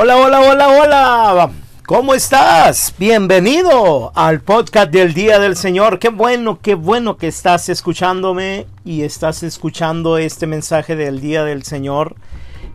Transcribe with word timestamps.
Hola, 0.00 0.16
hola, 0.16 0.40
hola, 0.42 0.68
hola. 0.68 1.50
¿Cómo 1.84 2.14
estás? 2.14 2.94
Bienvenido 3.00 4.12
al 4.14 4.40
podcast 4.42 4.92
del 4.92 5.12
Día 5.12 5.40
del 5.40 5.56
Señor. 5.56 5.98
Qué 5.98 6.08
bueno, 6.08 6.60
qué 6.62 6.76
bueno 6.76 7.16
que 7.16 7.26
estás 7.26 7.68
escuchándome 7.68 8.68
y 8.84 9.02
estás 9.02 9.42
escuchando 9.42 10.16
este 10.16 10.46
mensaje 10.46 10.94
del 10.94 11.20
Día 11.20 11.42
del 11.42 11.64
Señor 11.64 12.14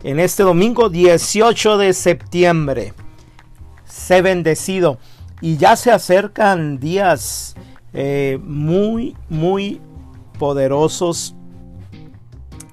en 0.02 0.20
este 0.20 0.42
domingo 0.42 0.90
18 0.90 1.78
de 1.78 1.94
septiembre. 1.94 2.92
Sé 3.86 4.20
bendecido. 4.20 4.98
Y 5.40 5.56
ya 5.56 5.76
se 5.76 5.92
acercan 5.92 6.78
días 6.78 7.54
eh, 7.94 8.38
muy, 8.42 9.16
muy 9.30 9.80
poderosos 10.38 11.34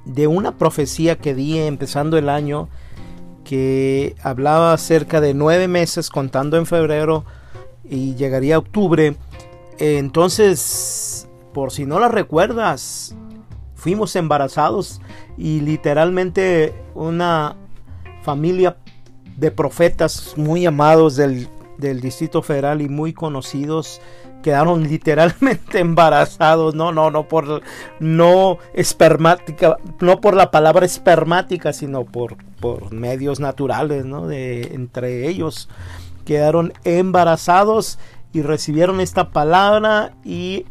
de 0.03 0.27
una 0.27 0.57
profecía 0.57 1.17
que 1.17 1.35
di 1.35 1.57
empezando 1.57 2.17
el 2.17 2.27
año 2.27 2.67
que 3.51 4.15
hablaba 4.23 4.71
acerca 4.71 5.19
de 5.19 5.33
nueve 5.33 5.67
meses 5.67 6.09
contando 6.09 6.55
en 6.55 6.65
febrero 6.65 7.25
y 7.83 8.15
llegaría 8.15 8.57
octubre. 8.57 9.17
Entonces, 9.77 11.27
por 11.53 11.73
si 11.73 11.85
no 11.85 11.99
la 11.99 12.07
recuerdas, 12.07 13.13
fuimos 13.75 14.15
embarazados 14.15 15.01
y 15.37 15.59
literalmente 15.59 16.73
una 16.95 17.57
familia 18.21 18.77
de 19.35 19.51
profetas 19.51 20.35
muy 20.37 20.65
amados 20.65 21.17
del, 21.17 21.49
del 21.77 21.99
Distrito 21.99 22.41
Federal 22.41 22.81
y 22.81 22.87
muy 22.87 23.11
conocidos 23.11 23.99
quedaron 24.41 24.83
literalmente 24.89 25.79
embarazados, 25.79 26.75
no, 26.75 26.91
no, 26.91 27.11
no 27.11 27.27
por 27.27 27.61
no 27.99 28.57
espermática, 28.73 29.77
no 29.99 30.21
por 30.21 30.35
la 30.35 30.51
palabra 30.51 30.85
espermática, 30.85 31.73
sino 31.73 32.05
por, 32.05 32.37
por 32.59 32.91
medios 32.93 33.39
naturales, 33.39 34.05
¿no? 34.05 34.27
De 34.27 34.73
entre 34.73 35.27
ellos 35.27 35.69
quedaron 36.25 36.73
embarazados 36.83 37.99
y 38.33 38.41
recibieron 38.41 39.01
esta 39.01 39.31
palabra 39.31 40.13
y 40.23 40.65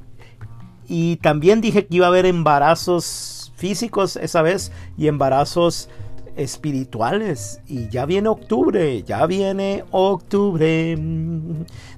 y 0.93 1.17
también 1.19 1.61
dije 1.61 1.87
que 1.87 1.97
iba 1.99 2.07
a 2.07 2.09
haber 2.09 2.27
embarazos 2.27 3.53
físicos 3.55 4.17
esa 4.17 4.43
vez 4.43 4.73
y 4.99 5.07
embarazos 5.07 5.89
espirituales. 6.37 7.61
Y 7.67 7.89
ya 7.89 8.07
viene 8.07 8.29
octubre, 8.29 9.03
ya 9.03 9.27
viene 9.27 9.85
octubre. 9.91 10.97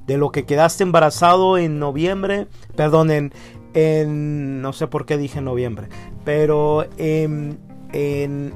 De 0.06 0.16
lo 0.16 0.30
que 0.30 0.44
quedaste 0.44 0.82
embarazado 0.82 1.58
en 1.58 1.78
noviembre, 1.78 2.48
perdón, 2.76 3.10
en, 3.10 3.32
en 3.74 4.60
no 4.60 4.72
sé 4.72 4.86
por 4.86 5.06
qué 5.06 5.16
dije 5.16 5.40
noviembre, 5.40 5.88
pero 6.24 6.86
en, 6.96 7.58
en 7.92 8.52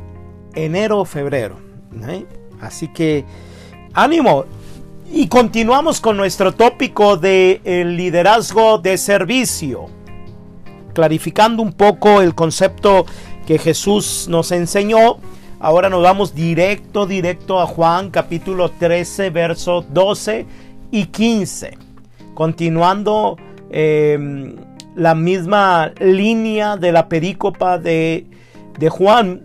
enero 0.55 1.01
o 1.01 1.05
febrero. 1.05 1.57
¿eh? 2.09 2.27
Así 2.61 2.89
que 2.89 3.25
ánimo. 3.95 4.45
Y 5.13 5.29
continuamos 5.29 6.01
con 6.01 6.17
nuestro 6.17 6.53
tópico 6.53 7.17
de 7.17 7.61
el 7.63 7.97
liderazgo 7.97 8.79
de 8.79 8.99
servicio, 8.99 9.87
clarificando 10.95 11.63
un 11.63 11.73
poco 11.73 12.21
el 12.21 12.35
concepto 12.35 13.07
que 13.47 13.59
Jesús 13.59 14.27
nos 14.29 14.51
enseñó 14.51 15.19
Ahora 15.59 15.89
nos 15.89 16.03
vamos 16.03 16.35
directo, 16.35 17.07
directo 17.07 17.61
a 17.61 17.67
Juan 17.67 18.11
capítulo 18.11 18.71
13, 18.71 19.31
versos 19.31 19.87
12 19.93 20.45
y 20.91 21.07
15. 21.07 21.79
Continuando 22.35 23.39
em, 23.71 24.55
la 24.95 25.15
misma 25.15 25.93
línea 25.99 26.77
de 26.77 26.93
la 26.93 27.09
perícopa 27.09 27.79
de, 27.79 28.27
de 28.79 28.89
Juan, 28.91 29.41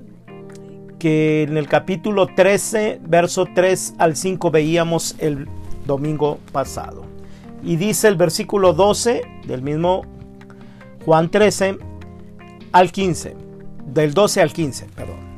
que 1.00 1.44
en 1.44 1.56
el 1.56 1.70
capítulo 1.70 2.28
13, 2.28 3.00
verso 3.03 3.46
3 3.56 3.94
al 3.98 4.18
5 4.18 4.52
veíamos 4.52 5.16
el 5.20 5.48
domingo 5.86 6.40
pasado. 6.52 7.06
Y 7.63 7.78
dice 7.78 8.09
el 8.09 8.18
versículo 8.18 8.74
12 8.74 9.22
del 9.47 9.62
mismo 9.62 10.02
Juan 11.06 11.30
13 11.30 11.78
al 12.74 12.91
15, 12.91 13.34
del 13.86 14.13
12 14.13 14.41
al 14.41 14.52
15, 14.52 14.86
perdón. 14.94 15.31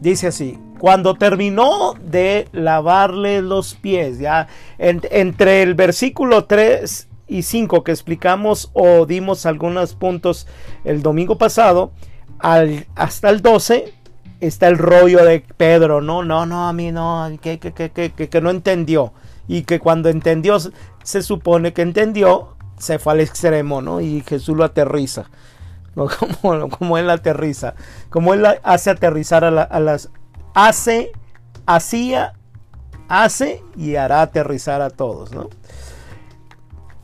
Dice 0.00 0.28
así, 0.28 0.58
cuando 0.78 1.14
terminó 1.14 1.94
de 1.94 2.48
lavarle 2.52 3.42
los 3.42 3.74
pies, 3.74 4.18
ya 4.18 4.46
entre 4.78 5.62
el 5.62 5.74
versículo 5.74 6.44
3 6.44 7.08
y 7.26 7.42
5 7.42 7.82
que 7.82 7.92
explicamos 7.92 8.70
o 8.74 9.06
dimos 9.06 9.44
algunos 9.44 9.94
puntos 9.94 10.46
el 10.84 11.02
domingo 11.02 11.36
pasado, 11.36 11.90
al, 12.38 12.86
hasta 12.94 13.30
el 13.30 13.42
12 13.42 13.92
está 14.40 14.68
el 14.68 14.78
rollo 14.78 15.24
de 15.24 15.44
Pedro, 15.56 16.00
no, 16.00 16.22
no, 16.22 16.46
no, 16.46 16.68
a 16.68 16.72
mí 16.72 16.92
no, 16.92 17.28
que, 17.40 17.58
que, 17.58 17.72
que, 17.72 17.90
que, 17.90 18.28
que 18.28 18.40
no 18.40 18.50
entendió. 18.50 19.12
Y 19.48 19.62
que 19.62 19.80
cuando 19.80 20.10
entendió, 20.10 20.58
se 21.02 21.22
supone 21.22 21.72
que 21.72 21.82
entendió, 21.82 22.54
se 22.78 22.98
fue 22.98 23.14
al 23.14 23.20
extremo, 23.20 23.80
¿no? 23.80 24.00
Y 24.00 24.22
Jesús 24.26 24.56
lo 24.56 24.64
aterriza. 24.64 25.30
Como, 26.78 26.98
él 26.98 27.10
aterriza, 27.10 27.74
como 28.10 28.34
él 28.34 28.46
hace 28.62 28.90
aterrizar 28.90 29.44
a, 29.44 29.80
las, 29.80 30.10
hace, 30.54 31.12
hacía, 31.66 32.34
hace 33.08 33.62
y 33.76 33.96
hará 33.96 34.22
aterrizar 34.22 34.80
a 34.80 34.90
todos, 34.90 35.32
¿no? 35.32 35.48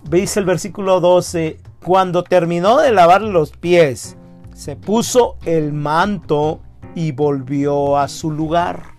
Veis 0.09 0.37
el 0.37 0.45
versículo 0.45 1.01
12, 1.01 1.59
cuando 1.83 2.23
terminó 2.23 2.79
de 2.79 2.93
lavar 2.93 3.23
los 3.23 3.51
pies, 3.51 4.17
se 4.55 4.77
puso 4.77 5.37
el 5.45 5.73
manto 5.73 6.61
y 6.95 7.13
volvió 7.13 7.97
a 7.97 8.09
su 8.09 8.31
lugar. 8.31 8.95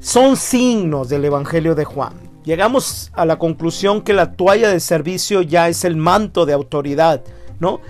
Son 0.00 0.36
signos 0.36 1.08
del 1.08 1.24
Evangelio 1.24 1.74
de 1.74 1.84
Juan. 1.84 2.14
Llegamos 2.44 3.10
a 3.14 3.24
la 3.24 3.38
conclusión 3.38 4.02
que 4.02 4.12
la 4.12 4.34
toalla 4.34 4.70
de 4.70 4.80
servicio 4.80 5.42
ya 5.42 5.68
es 5.68 5.84
el 5.84 5.96
manto 5.96 6.46
de 6.46 6.52
autoridad, 6.52 7.22
¿no? 7.58 7.80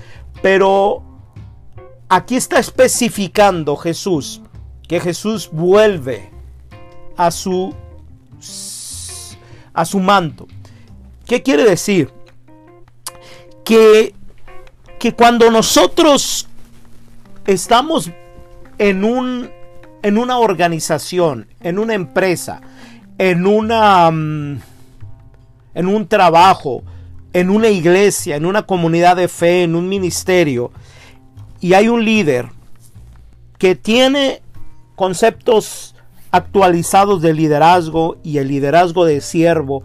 Pero 0.40 1.02
aquí 2.08 2.36
está 2.36 2.58
especificando 2.58 3.76
Jesús 3.76 4.40
que 4.88 5.00
Jesús 5.00 5.48
vuelve 5.52 6.30
a 7.16 7.30
su 7.30 7.74
a 9.76 9.84
su 9.84 10.00
manto. 10.00 10.48
¿Qué 11.26 11.42
quiere 11.42 11.64
decir? 11.64 12.10
Que, 13.64 14.14
que 14.98 15.12
cuando 15.12 15.50
nosotros 15.50 16.48
estamos 17.46 18.10
en, 18.78 19.04
un, 19.04 19.50
en 20.02 20.18
una 20.18 20.38
organización, 20.38 21.46
en 21.60 21.78
una 21.78 21.94
empresa, 21.94 22.62
en, 23.18 23.46
una, 23.46 24.10
mm, 24.10 24.60
en 25.74 25.86
un 25.86 26.08
trabajo, 26.08 26.82
en 27.34 27.50
una 27.50 27.68
iglesia, 27.68 28.36
en 28.36 28.46
una 28.46 28.62
comunidad 28.62 29.16
de 29.16 29.28
fe, 29.28 29.64
en 29.64 29.74
un 29.74 29.88
ministerio, 29.88 30.70
y 31.60 31.74
hay 31.74 31.88
un 31.88 32.04
líder 32.04 32.48
que 33.58 33.74
tiene 33.74 34.42
conceptos 34.94 35.94
actualizados 36.30 37.22
de 37.22 37.34
liderazgo 37.34 38.16
y 38.22 38.38
el 38.38 38.48
liderazgo 38.48 39.04
de 39.04 39.20
siervo, 39.20 39.82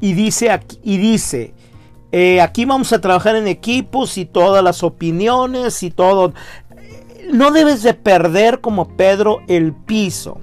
y 0.00 0.14
dice, 0.14 0.50
aquí, 0.50 0.78
y 0.82 0.96
dice 0.96 1.54
eh, 2.12 2.40
aquí 2.40 2.64
vamos 2.64 2.92
a 2.92 3.00
trabajar 3.00 3.36
en 3.36 3.46
equipos 3.46 4.18
y 4.18 4.24
todas 4.24 4.64
las 4.64 4.82
opiniones 4.82 5.82
y 5.82 5.90
todo. 5.90 6.32
No 7.32 7.52
debes 7.52 7.82
de 7.82 7.94
perder 7.94 8.60
como 8.60 8.96
Pedro 8.96 9.42
el 9.46 9.72
piso. 9.72 10.40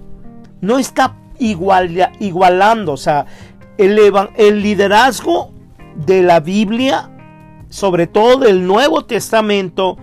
No 0.62 0.80
está 0.80 1.18
igual, 1.40 2.10
igualando. 2.20 2.94
O 2.94 2.98
sea, 2.98 3.26
el, 3.78 4.00
el 4.38 4.62
liderazgo 4.62 5.52
de 6.06 6.22
la 6.22 6.40
Biblia, 6.40 7.10
sobre 7.70 8.08
todo 8.08 8.38
del 8.38 8.66
Nuevo 8.66 9.04
Testamento, 9.04 9.98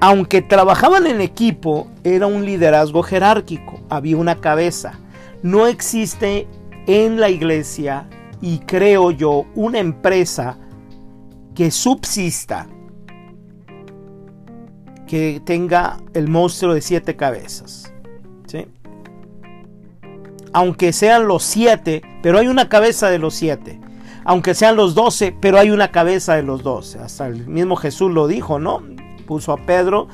aunque 0.00 0.42
trabajaban 0.42 1.06
en 1.06 1.20
equipo, 1.20 1.88
era 2.04 2.26
un 2.26 2.44
liderazgo 2.44 3.02
jerárquico, 3.02 3.80
había 3.88 4.16
una 4.16 4.40
cabeza. 4.40 4.98
No 5.42 5.66
existe 5.66 6.46
en 6.86 7.20
la 7.20 7.30
iglesia, 7.30 8.08
y 8.40 8.60
creo 8.60 9.10
yo, 9.10 9.46
una 9.54 9.78
empresa 9.78 10.58
que 11.54 11.70
subsista, 11.70 12.68
que 15.06 15.40
tenga 15.44 15.96
el 16.14 16.28
monstruo 16.28 16.74
de 16.74 16.80
siete 16.80 17.16
cabezas. 17.16 17.92
¿sí? 18.46 18.66
Aunque 20.52 20.92
sean 20.92 21.26
los 21.26 21.42
siete, 21.42 22.02
pero 22.22 22.38
hay 22.38 22.46
una 22.46 22.68
cabeza 22.68 23.08
de 23.08 23.18
los 23.18 23.34
siete 23.34 23.80
aunque 24.24 24.52
sean 24.52 24.76
los 24.76 24.94
doce, 24.94 25.34
pero 25.40 25.58
hay 25.58 25.70
una 25.70 25.90
cabeza 25.90 26.36
de 26.36 26.42
los 26.42 26.62
doce. 26.62 26.98
Hasta 26.98 27.28
el 27.28 27.46
mismo 27.46 27.76
Jesús 27.76 28.12
lo 28.12 28.26
dijo, 28.26 28.58
¿no? 28.58 28.82
Puso 29.28 29.52
a 29.52 29.58
Pedro 29.58 30.08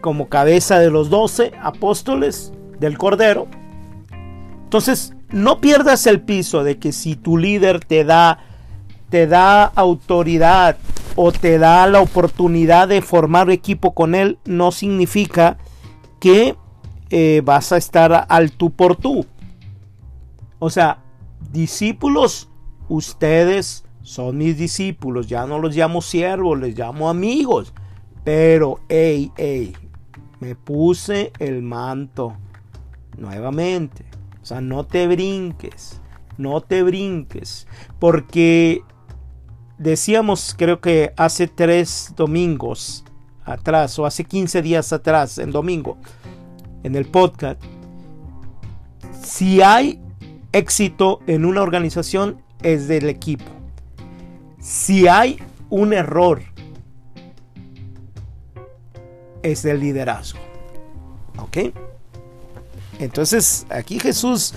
como 0.00 0.28
cabeza 0.28 0.80
de 0.80 0.90
los 0.90 1.08
doce 1.08 1.52
apóstoles 1.62 2.52
del 2.80 2.98
Cordero. 2.98 3.46
Entonces, 4.64 5.14
no 5.30 5.60
pierdas 5.60 6.06
el 6.08 6.20
piso 6.20 6.64
de 6.64 6.78
que 6.78 6.90
si 6.90 7.14
tu 7.14 7.38
líder 7.38 7.84
te 7.84 8.04
da, 8.04 8.40
te 9.08 9.28
da 9.28 9.64
autoridad 9.64 10.76
o 11.14 11.30
te 11.30 11.58
da 11.58 11.86
la 11.86 12.00
oportunidad 12.00 12.88
de 12.88 13.02
formar 13.02 13.50
equipo 13.50 13.94
con 13.94 14.16
él, 14.16 14.38
no 14.44 14.72
significa 14.72 15.58
que 16.20 16.56
eh, 17.10 17.40
vas 17.44 17.70
a 17.70 17.76
estar 17.76 18.26
al 18.28 18.50
tú 18.50 18.70
por 18.70 18.96
tú. 18.96 19.24
O 20.58 20.70
sea, 20.70 21.04
discípulos, 21.52 22.48
ustedes 22.88 23.84
son 24.02 24.38
mis 24.38 24.58
discípulos, 24.58 25.28
ya 25.28 25.46
no 25.46 25.58
los 25.58 25.74
llamo 25.74 26.02
siervos, 26.02 26.58
les 26.58 26.76
llamo 26.76 27.08
amigos. 27.08 27.72
Pero, 28.26 28.80
hey, 28.88 29.30
hey, 29.36 29.72
me 30.40 30.56
puse 30.56 31.32
el 31.38 31.62
manto 31.62 32.36
nuevamente. 33.16 34.04
O 34.42 34.44
sea, 34.44 34.60
no 34.60 34.84
te 34.84 35.06
brinques, 35.06 36.00
no 36.36 36.60
te 36.60 36.82
brinques, 36.82 37.68
porque 38.00 38.82
decíamos, 39.78 40.56
creo 40.58 40.80
que 40.80 41.12
hace 41.16 41.46
tres 41.46 42.14
domingos 42.16 43.04
atrás, 43.44 43.96
o 44.00 44.06
hace 44.06 44.24
15 44.24 44.60
días 44.60 44.92
atrás, 44.92 45.38
en 45.38 45.52
domingo, 45.52 45.96
en 46.82 46.96
el 46.96 47.04
podcast, 47.06 47.62
si 49.22 49.62
hay 49.62 50.00
éxito 50.50 51.20
en 51.28 51.44
una 51.44 51.62
organización 51.62 52.42
es 52.64 52.88
del 52.88 53.08
equipo. 53.08 53.52
Si 54.58 55.06
hay 55.06 55.38
un 55.70 55.92
error, 55.92 56.42
es 59.42 59.62
del 59.62 59.80
liderazgo. 59.80 60.40
¿Ok? 61.38 61.72
Entonces 62.98 63.66
aquí 63.68 63.98
Jesús 63.98 64.54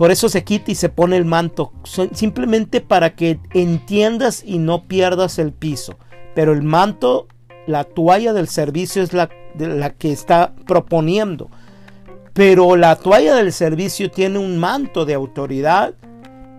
por 0.00 0.10
eso 0.10 0.30
se 0.30 0.44
quita 0.44 0.70
y 0.70 0.76
se 0.76 0.88
pone 0.88 1.18
el 1.18 1.26
manto, 1.26 1.74
simplemente 2.14 2.80
para 2.80 3.14
que 3.14 3.38
entiendas 3.52 4.42
y 4.42 4.56
no 4.56 4.84
pierdas 4.84 5.38
el 5.38 5.52
piso. 5.52 5.98
Pero 6.34 6.54
el 6.54 6.62
manto, 6.62 7.28
la 7.66 7.84
toalla 7.84 8.32
del 8.32 8.48
servicio 8.48 9.02
es 9.02 9.12
la, 9.12 9.28
la 9.58 9.90
que 9.90 10.10
está 10.10 10.54
proponiendo. 10.66 11.50
Pero 12.32 12.76
la 12.76 12.96
toalla 12.96 13.34
del 13.34 13.52
servicio 13.52 14.10
tiene 14.10 14.38
un 14.38 14.56
manto 14.56 15.04
de 15.04 15.12
autoridad 15.12 15.92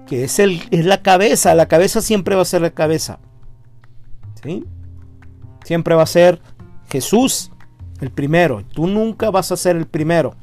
que 0.05 0.25
es, 0.25 0.37
el, 0.37 0.61
es 0.69 0.85
la 0.85 1.01
cabeza. 1.01 1.55
La 1.55 1.67
cabeza 1.67 2.01
siempre 2.01 2.35
va 2.35 2.43
a 2.43 2.45
ser 2.45 2.61
la 2.61 2.69
cabeza. 2.69 3.17
¿Sí? 4.43 4.65
Siempre 5.63 5.95
va 5.95 6.03
a 6.03 6.05
ser 6.05 6.39
Jesús 6.91 7.51
el 8.01 8.11
primero. 8.11 8.63
Tú 8.73 8.87
nunca 8.87 9.31
vas 9.31 9.51
a 9.51 9.57
ser 9.57 9.77
el 9.77 9.87
primero. 9.87 10.35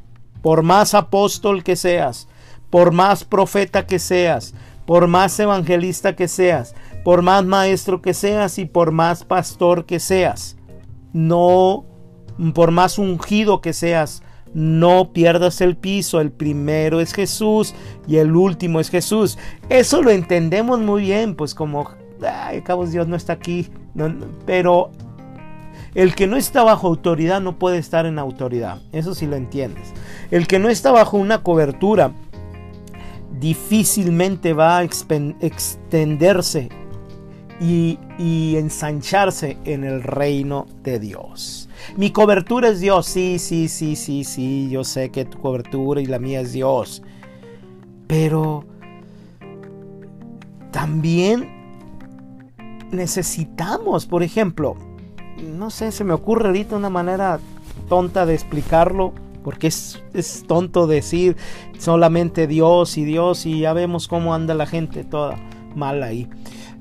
Por 0.43 0.63
más 0.63 0.95
apóstol 0.95 1.63
que 1.63 1.77
seas, 1.77 2.29
por 2.71 2.93
más 2.93 3.25
profeta 3.25 3.87
que 3.87 3.99
seas, 3.99 4.55
por 4.87 5.09
más 5.09 5.39
evangelista 5.39 6.17
que 6.17 6.29
seas, 6.29 6.75
por 7.05 7.23
más 7.23 7.45
maestro 7.45 8.01
que 8.01 8.15
seas 8.15 8.59
y 8.59 8.65
por 8.65 8.93
más 8.93 9.25
pastor 9.25 9.85
que 9.85 10.01
seas. 10.01 10.57
No, 11.13 11.85
por 12.55 12.71
más 12.71 12.99
ungido 12.99 13.61
que 13.61 13.73
seas, 13.73 14.23
no 14.55 15.13
pierdas 15.13 15.61
el 15.61 15.77
piso. 15.77 16.21
El 16.21 16.31
primero 16.31 17.01
es 17.01 17.13
Jesús 17.13 17.75
y 18.07 18.17
el 18.17 18.35
último 18.35 18.81
es 18.81 18.89
Jesús. 18.89 19.37
Eso 19.69 20.03
lo 20.03 20.11
entendemos 20.11 20.79
muy 20.81 21.03
bien, 21.03 21.35
pues 21.35 21.55
como, 21.55 21.91
ay, 22.23 22.63
cabos, 22.63 22.93
Dios 22.93 23.09
no 23.09 23.17
está 23.17 23.35
aquí. 23.35 23.69
pero 24.47 24.93
el 25.95 26.15
que 26.15 26.27
no 26.27 26.37
está 26.37 26.63
bajo 26.63 26.87
autoridad 26.87 27.41
no 27.41 27.59
puede 27.59 27.79
estar 27.79 28.07
en 28.07 28.19
autoridad. 28.19 28.81
Eso 28.93 29.15
sí 29.15 29.27
lo 29.27 29.37
entiendes. 29.37 29.93
El 30.31 30.47
que 30.47 30.59
no 30.59 30.69
está 30.69 30.93
bajo 30.93 31.17
una 31.17 31.43
cobertura 31.43 32.13
difícilmente 33.41 34.53
va 34.53 34.79
a 34.79 34.83
extenderse 34.83 36.69
y, 37.61 37.99
ensancharse 38.57 39.57
en 39.65 39.85
el 39.85 40.03
reino 40.03 40.67
de 40.83 40.99
Dios. 40.99 41.69
Mi 41.97 42.11
cobertura 42.11 42.69
es 42.69 42.81
Dios, 42.81 43.07
sí, 43.07 43.39
sí, 43.39 43.69
sí, 43.69 43.97
sí, 43.97 44.25
sí, 44.25 44.69
yo 44.71 44.85
sé 44.85 45.11
que 45.11 45.25
tu 45.25 45.39
cobertura 45.39 46.01
y 46.01 46.07
la 46.07 46.19
mía 46.19 46.41
es 46.41 46.53
Dios. 46.53 47.03
Pero 48.07 48.65
también 50.73 51.49
necesitamos, 52.91 54.07
por 54.07 54.23
ejemplo, 54.23 54.77
no 55.43 55.71
sé, 55.71 55.93
se 55.93 56.05
me 56.05 56.13
ocurre 56.13 56.49
ahorita 56.49 56.77
una 56.77 56.91
manera 56.91 57.41
tonta 57.89 58.27
de 58.27 58.35
explicarlo, 58.35 59.13
porque 59.43 59.69
es, 59.69 60.03
tonto 60.47 60.87
decir 60.87 61.37
solamente 61.79 62.47
Dios 62.47 62.99
y 62.99 63.05
Dios 63.05 63.47
y 63.47 63.61
ya 63.61 63.73
vemos 63.73 64.09
cómo 64.09 64.35
anda 64.35 64.55
la 64.55 64.67
gente 64.67 65.05
toda 65.05 65.37
mal 65.75 66.03
ahí. 66.03 66.29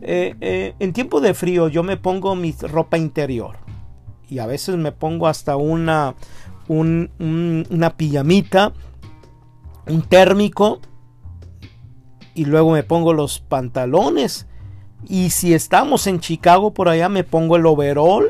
Eh, 0.01 0.35
eh, 0.41 0.75
en 0.79 0.93
tiempo 0.93 1.21
de 1.21 1.33
frío 1.33 1.69
yo 1.69 1.81
me 1.83 1.97
pongo 1.97 2.35
mi 2.35 2.51
ropa 2.51 2.97
interior 2.97 3.57
y 4.29 4.39
a 4.39 4.45
veces 4.45 4.75
me 4.75 4.91
pongo 4.91 5.27
hasta 5.27 5.55
una, 5.55 6.15
una 6.67 7.89
pijamita, 7.95 8.73
un 9.87 10.01
térmico 10.01 10.81
y 12.33 12.45
luego 12.45 12.71
me 12.71 12.83
pongo 12.83 13.13
los 13.13 13.39
pantalones. 13.39 14.47
Y 15.07 15.29
si 15.29 15.53
estamos 15.53 16.07
en 16.07 16.19
Chicago 16.19 16.73
por 16.73 16.89
allá 16.89 17.07
me 17.07 17.23
pongo 17.23 17.55
el 17.55 17.65
overall 17.65 18.27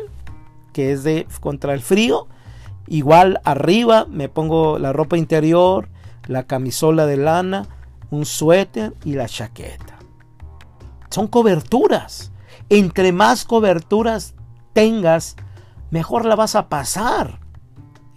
que 0.78 0.92
es 0.92 1.04
de 1.04 1.26
contra 1.42 1.74
el 1.74 1.82
frío 1.82 2.28
Igual 2.88 3.42
arriba 3.44 4.06
me 4.10 4.30
pongo 4.30 4.80
la 4.80 4.94
ropa 4.94 5.18
interior, 5.18 5.90
la 6.26 6.44
camisola 6.44 7.06
de 7.06 7.18
lana, 7.18 7.68
un 8.12 8.26
suéter 8.26 8.94
y 9.04 9.14
la 9.14 9.28
chaqueta. 9.28 9.98
Son 11.10 11.28
coberturas. 11.28 12.32
Entre 12.70 13.12
más 13.12 13.44
coberturas 13.44 14.36
tengas, 14.74 15.36
mejor 15.92 16.26
la 16.26 16.36
vas 16.36 16.56
a 16.56 16.70
pasar. 16.70 17.40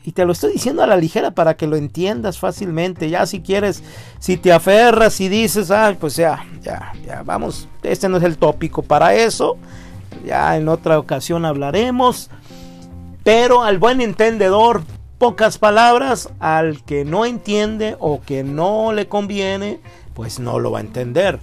Y 0.05 0.13
te 0.13 0.25
lo 0.25 0.33
estoy 0.33 0.53
diciendo 0.53 0.83
a 0.83 0.87
la 0.87 0.97
ligera 0.97 1.33
para 1.33 1.57
que 1.57 1.67
lo 1.67 1.77
entiendas 1.77 2.39
fácilmente. 2.39 3.11
Ya 3.11 3.27
si 3.27 3.41
quieres, 3.41 3.83
si 4.19 4.37
te 4.37 4.53
aferras 4.53 5.21
y 5.21 5.29
dices, 5.29 5.71
ah, 5.73 5.95
pues 5.99 6.17
ya, 6.17 6.47
ya, 6.63 6.93
ya, 7.05 7.23
vamos, 7.23 7.69
este 7.83 8.09
no 8.09 8.19
es 8.19 8.23
el 8.23 8.39
tópico 8.39 8.83
para 8.83 9.15
eso. 9.15 9.57
Ya 10.25 10.57
en 10.57 10.69
otra 10.69 10.99
ocasión 10.99 11.45
hablaremos. 11.45 12.31
Pero 13.23 13.63
al 13.63 13.79
buen 13.79 14.01
entendedor, 14.01 14.83
pocas 15.19 15.59
palabras, 15.59 16.31
al 16.39 16.83
que 16.85 17.05
no 17.05 17.27
entiende 17.27 17.97
o 17.99 18.23
que 18.23 18.43
no 18.43 18.93
le 18.93 19.09
conviene, 19.09 19.81
pues 20.15 20.41
no 20.41 20.59
lo 20.59 20.71
va 20.71 20.79
a 20.79 20.83
entender. 20.83 21.41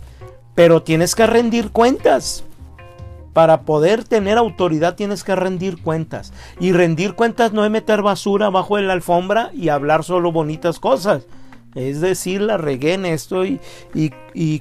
Pero 0.56 0.81
tienes 0.81 1.13
que 1.13 1.27
rendir 1.27 1.71
cuentas. 1.71 2.44
Para 3.33 3.62
poder 3.62 4.03
tener 4.03 4.39
autoridad 4.39 4.95
tienes 4.95 5.24
que 5.24 5.35
rendir 5.35 5.79
cuentas. 5.79 6.33
Y 6.59 6.71
rendir 6.71 7.13
cuentas 7.13 7.53
no 7.53 7.63
es 7.63 7.69
meter 7.69 8.01
basura 8.01 8.50
bajo 8.50 8.80
la 8.80 8.94
alfombra 8.94 9.51
y 9.53 9.69
hablar 9.69 10.04
solo 10.04 10.31
bonitas 10.31 10.80
cosas. 10.80 11.28
Es 11.76 12.02
decir, 12.02 12.42
la 12.42 12.57
regué 12.57 12.94
en 12.94 13.06
esto 13.06 13.44
y, 13.45 13.59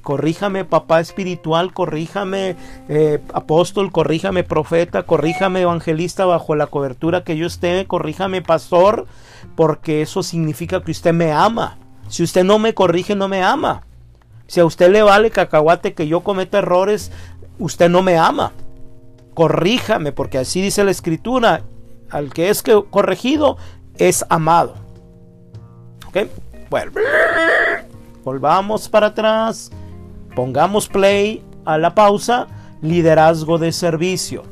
corríjame 0.02 0.64
papá 0.64 1.00
espiritual, 1.00 1.72
corríjame 1.72 2.56
eh, 2.88 3.20
apóstol, 3.32 3.90
corríjame 3.90 4.44
profeta, 4.44 5.04
corríjame 5.04 5.62
evangelista 5.62 6.26
bajo 6.26 6.54
la 6.56 6.66
cobertura 6.66 7.24
que 7.24 7.36
yo 7.36 7.46
esté, 7.46 7.86
corríjame 7.86 8.42
pastor, 8.42 9.06
porque 9.54 10.02
eso 10.02 10.22
significa 10.22 10.82
que 10.82 10.90
usted 10.90 11.14
me 11.14 11.32
ama. 11.32 11.78
Si 12.08 12.22
usted 12.22 12.44
no 12.44 12.58
me 12.58 12.74
corrige, 12.74 13.14
no 13.14 13.28
me 13.28 13.42
ama. 13.42 13.82
Si 14.46 14.60
a 14.60 14.64
usted 14.64 14.90
le 14.90 15.02
vale 15.02 15.30
cacahuate 15.30 15.94
que 15.94 16.06
yo 16.06 16.20
cometa 16.20 16.58
errores, 16.58 17.10
usted 17.58 17.88
no 17.88 18.02
me 18.02 18.16
ama. 18.16 18.52
Corríjame, 19.34 20.12
porque 20.12 20.38
así 20.38 20.62
dice 20.62 20.84
la 20.84 20.90
escritura. 20.90 21.62
Al 22.10 22.32
que 22.32 22.50
es 22.50 22.62
corregido 22.62 23.56
es 23.98 24.24
amado. 24.28 24.74
¿Ok? 26.08 26.28
Bueno, 26.68 26.90
volvamos 28.24 28.88
para 28.88 29.08
atrás, 29.08 29.70
pongamos 30.34 30.88
play 30.88 31.44
a 31.64 31.78
la 31.78 31.94
pausa, 31.94 32.48
liderazgo 32.82 33.58
de 33.58 33.70
servicio. 33.70 34.42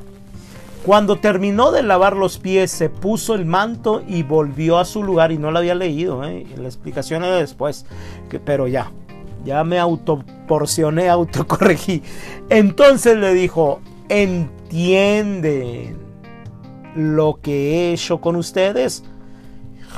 Cuando 0.87 1.16
terminó 1.16 1.73
de 1.73 1.83
lavar 1.83 2.14
los 2.14 2.38
pies, 2.38 2.71
se 2.71 2.88
puso 2.90 3.35
el 3.35 3.47
manto 3.47 4.02
y 4.06 4.23
volvió 4.23 4.78
a 4.78 4.85
su 4.85 5.02
lugar. 5.02 5.33
Y 5.33 5.38
no 5.38 5.50
lo 5.50 5.59
había 5.59 5.75
leído, 5.75 6.23
¿eh? 6.25 6.47
la 6.56 6.68
explicación 6.68 7.25
era 7.25 7.37
después. 7.37 7.87
pero 8.44 8.68
ya, 8.68 8.92
ya 9.44 9.64
me 9.64 9.78
autoporcioné, 9.78 11.09
autocorregí. 11.09 12.02
Entonces 12.50 13.16
le 13.16 13.33
dijo: 13.33 13.80
¿Entienden 14.11 15.97
lo 16.94 17.40
que 17.40 17.73
he 17.73 17.94
hecho 17.94 18.21
con 18.21 18.37
ustedes? 18.37 19.02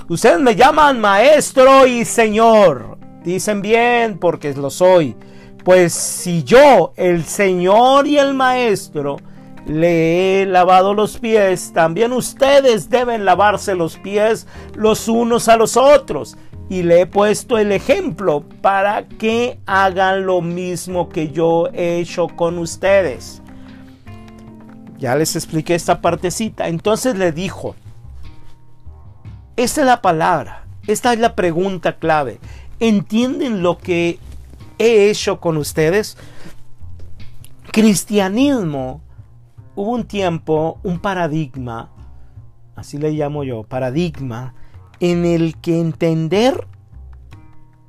Ustedes 0.09 0.41
me 0.41 0.55
llaman 0.55 1.01
maestro 1.01 1.87
y 1.87 2.05
señor. 2.05 2.99
Dicen 3.25 3.61
bien 3.61 4.19
porque 4.19 4.55
lo 4.55 4.71
soy. 4.71 5.17
Pues 5.65 5.93
si 5.93 6.45
yo, 6.45 6.93
el 6.97 7.25
señor 7.25 8.07
y 8.07 8.19
el 8.19 8.35
maestro, 8.35 9.17
le 9.67 10.43
he 10.43 10.47
lavado 10.47 10.95
los 10.95 11.19
pies, 11.19 11.73
también 11.73 12.13
ustedes 12.13 12.89
deben 12.89 13.25
lavarse 13.25 13.75
los 13.75 13.97
pies 13.97 14.47
los 14.77 15.09
unos 15.09 15.49
a 15.49 15.57
los 15.57 15.77
otros. 15.77 16.37
Y 16.69 16.83
le 16.83 17.01
he 17.01 17.07
puesto 17.07 17.59
el 17.59 17.73
ejemplo 17.73 18.45
para 18.61 19.09
que 19.09 19.59
hagan 19.67 20.27
lo 20.27 20.41
mismo 20.41 21.09
que 21.09 21.31
yo 21.31 21.69
he 21.73 21.99
hecho 21.99 22.29
con 22.29 22.59
ustedes. 22.59 23.43
Ya 24.99 25.15
les 25.17 25.37
expliqué 25.37 25.75
esta 25.75 26.01
partecita. 26.01 26.69
Entonces 26.69 27.17
le 27.17 27.33
dijo, 27.33 27.75
esta 29.57 29.81
es 29.81 29.87
la 29.87 30.03
palabra, 30.03 30.67
esta 30.87 31.13
es 31.13 31.19
la 31.19 31.35
pregunta 31.35 31.99
clave. 31.99 32.39
¿Entienden 32.79 33.63
lo 33.63 33.79
que 33.79 34.19
he 34.79 35.11
hecho 35.11 35.41
con 35.41 35.57
ustedes? 35.57 36.17
Cristianismo, 37.73 39.01
hubo 39.75 39.93
un 39.93 40.05
tiempo, 40.05 40.79
un 40.83 40.99
paradigma, 40.99 41.91
así 42.75 42.99
le 42.99 43.13
llamo 43.13 43.45
yo, 43.45 43.63
paradigma, 43.63 44.55
en 45.01 45.25
el 45.25 45.57
que 45.57 45.81
entender 45.81 46.67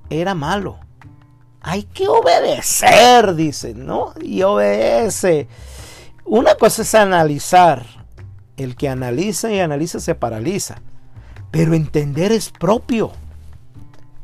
era 0.09 0.33
malo. 0.35 0.79
Hay 1.61 1.83
que 1.83 2.07
obedecer, 2.07 3.35
dicen, 3.35 3.85
¿no? 3.85 4.13
Y 4.21 4.41
obedece. 4.43 5.47
Una 6.23 6.55
cosa 6.55 6.83
es 6.83 6.95
analizar. 6.95 7.85
El 8.55 8.75
que 8.75 8.89
analiza 8.89 9.51
y 9.51 9.59
analiza 9.59 9.99
se 9.99 10.15
paraliza. 10.15 10.81
Pero 11.51 11.73
entender 11.73 12.31
es 12.31 12.49
propio. 12.49 13.11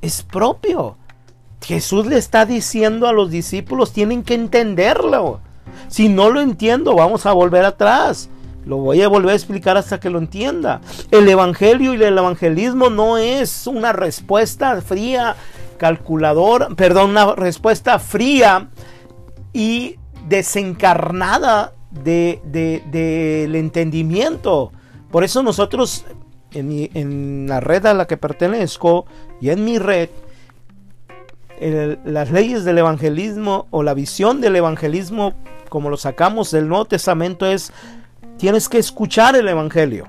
Es 0.02 0.24
propio. 0.24 0.98
Jesús 1.62 2.06
le 2.06 2.18
está 2.18 2.46
diciendo 2.46 3.08
a 3.08 3.14
los 3.14 3.32
discípulos, 3.32 3.94
tienen 3.94 4.24
que 4.24 4.34
entenderlo. 4.34 5.40
Si 5.88 6.10
no 6.10 6.30
lo 6.30 6.42
entiendo, 6.42 6.96
vamos 6.96 7.26
a 7.26 7.32
volver 7.32 7.66
atrás. 7.66 8.30
Lo 8.66 8.78
voy 8.78 9.02
a 9.02 9.08
volver 9.08 9.32
a 9.32 9.36
explicar 9.36 9.78
hasta 9.78 10.00
que 10.00 10.10
lo 10.10 10.20
entienda. 10.20 10.82
El 11.12 11.28
Evangelio 11.28 11.94
y 11.94 12.04
el 12.04 12.18
evangelismo 12.18 12.90
no 12.90 13.18
es 13.18 13.68
una 13.68 13.92
respuesta 13.92 14.80
fría, 14.82 15.36
calculadora, 15.78 16.70
perdón, 16.70 17.12
una 17.12 17.36
respuesta 17.36 18.00
fría 18.00 18.70
y 19.52 19.98
desencarnada 20.28 21.74
del 21.92 22.42
de, 22.46 23.50
entendimiento. 23.54 24.72
Por 25.12 25.24
eso 25.24 25.44
nosotros 25.44 26.06
en, 26.54 26.90
en, 26.94 27.48
la 27.48 27.60
red 27.60 27.86
a 27.86 27.94
la 27.94 28.06
que 28.08 28.18
pertenezco 28.18 29.06
y 29.42 29.50
en 29.50 29.66
mi 29.66 29.80
red, 29.80 30.10
las 32.06 32.32
leyes 32.32 32.66
del 32.66 32.78
evangelismo 32.80 33.68
o 33.72 33.84
la 33.84 33.94
visión 33.94 34.42
del 34.42 34.56
evangelismo 34.56 35.34
como 35.70 35.90
lo 35.90 35.98
sacamos 35.98 36.52
del 36.52 36.68
Nuevo 36.68 36.86
Testamento 36.86 37.48
es 37.48 37.74
Tienes 38.38 38.68
que 38.70 38.78
escuchar 38.78 39.36
el 39.36 39.48
Evangelio 39.48 40.08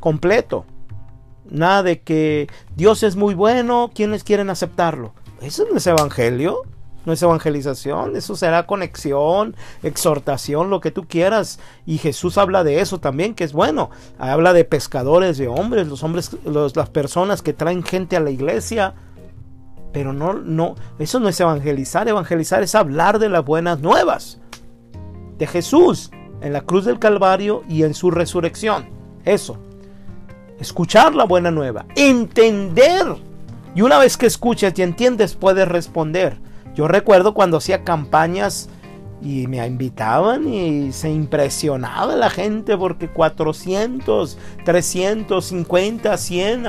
completo. 0.00 0.66
Nada 1.48 1.82
de 1.82 2.00
que 2.00 2.48
Dios 2.76 3.02
es 3.02 3.16
muy 3.16 3.34
bueno, 3.34 3.90
quienes 3.94 4.24
quieren 4.24 4.50
aceptarlo. 4.50 5.14
Eso 5.40 5.64
no 5.70 5.78
es 5.78 5.86
Evangelio, 5.86 6.62
no 7.06 7.12
es 7.12 7.22
evangelización, 7.22 8.16
eso 8.16 8.36
será 8.36 8.66
conexión, 8.66 9.56
exhortación, 9.82 10.70
lo 10.70 10.80
que 10.80 10.90
tú 10.90 11.06
quieras. 11.06 11.58
Y 11.86 11.98
Jesús 11.98 12.38
habla 12.38 12.64
de 12.64 12.80
eso 12.80 12.98
también, 12.98 13.34
que 13.34 13.44
es 13.44 13.52
bueno. 13.52 13.90
Habla 14.18 14.52
de 14.52 14.64
pescadores 14.64 15.38
de 15.38 15.48
hombres, 15.48 15.88
los 15.88 16.02
hombres, 16.02 16.36
las 16.44 16.90
personas 16.90 17.42
que 17.42 17.52
traen 17.52 17.82
gente 17.82 18.16
a 18.16 18.20
la 18.20 18.30
iglesia. 18.30 18.94
Pero 19.92 20.12
no, 20.12 20.34
no, 20.34 20.76
eso 20.98 21.18
no 21.20 21.28
es 21.28 21.40
evangelizar. 21.40 22.06
Evangelizar 22.08 22.62
es 22.62 22.74
hablar 22.74 23.18
de 23.18 23.28
las 23.28 23.44
buenas 23.44 23.80
nuevas 23.80 24.38
de 25.38 25.46
Jesús 25.46 26.10
en 26.42 26.52
la 26.52 26.60
cruz 26.60 26.84
del 26.84 26.98
Calvario 26.98 27.64
y 27.68 27.82
en 27.82 27.94
su 27.94 28.10
resurrección. 28.10 28.88
Eso. 29.24 29.58
Escuchar 30.58 31.14
la 31.14 31.24
buena 31.24 31.50
nueva. 31.50 31.86
Entender. 31.96 33.16
Y 33.74 33.82
una 33.82 33.98
vez 33.98 34.16
que 34.16 34.26
escuchas 34.26 34.78
y 34.78 34.82
entiendes, 34.82 35.34
puedes 35.34 35.66
responder. 35.66 36.38
Yo 36.74 36.88
recuerdo 36.88 37.34
cuando 37.34 37.58
hacía 37.58 37.84
campañas 37.84 38.68
y 39.22 39.46
me 39.46 39.64
invitaban 39.66 40.48
y 40.48 40.92
se 40.92 41.10
impresionaba 41.10 42.16
la 42.16 42.30
gente 42.30 42.76
porque 42.76 43.08
400, 43.08 44.38
350, 44.64 46.16
100 46.16 46.64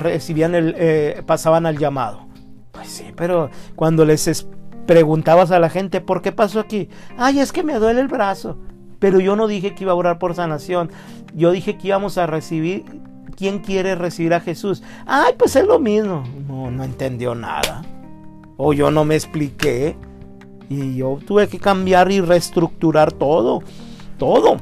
recibían 0.00 0.54
el, 0.54 0.74
eh, 0.78 1.22
pasaban 1.26 1.66
al 1.66 1.78
llamado. 1.78 2.26
Pues 2.72 2.88
sí, 2.88 3.06
pero 3.16 3.50
cuando 3.74 4.04
les 4.04 4.46
preguntabas 4.86 5.50
a 5.50 5.58
la 5.58 5.68
gente, 5.68 6.00
¿por 6.00 6.22
qué 6.22 6.32
pasó 6.32 6.60
aquí? 6.60 6.88
Ay, 7.16 7.40
es 7.40 7.52
que 7.52 7.62
me 7.62 7.74
duele 7.74 8.00
el 8.00 8.08
brazo. 8.08 8.56
Pero 8.98 9.20
yo 9.20 9.36
no 9.36 9.46
dije 9.46 9.74
que 9.74 9.84
iba 9.84 9.92
a 9.92 9.96
orar 9.96 10.18
por 10.18 10.34
sanación. 10.34 10.90
Yo 11.34 11.52
dije 11.52 11.76
que 11.76 11.88
íbamos 11.88 12.18
a 12.18 12.26
recibir. 12.26 12.84
¿Quién 13.36 13.60
quiere 13.60 13.94
recibir 13.94 14.34
a 14.34 14.40
Jesús? 14.40 14.82
Ay, 15.06 15.34
pues 15.38 15.54
es 15.54 15.64
lo 15.64 15.78
mismo. 15.78 16.24
No, 16.48 16.72
no 16.72 16.82
entendió 16.82 17.36
nada. 17.36 17.82
O 18.58 18.74
yo 18.74 18.90
no 18.90 19.06
me 19.06 19.14
expliqué. 19.14 19.96
Y 20.68 20.96
yo 20.96 21.18
tuve 21.26 21.48
que 21.48 21.58
cambiar 21.58 22.12
y 22.12 22.20
reestructurar 22.20 23.12
todo. 23.12 23.62
Todo. 24.18 24.58